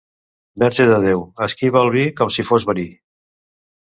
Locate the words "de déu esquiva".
0.91-1.83